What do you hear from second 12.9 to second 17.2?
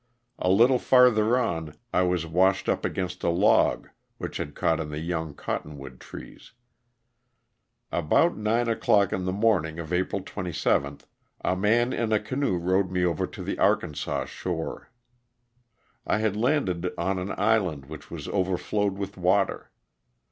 over to the Arkansas shore. I had landed on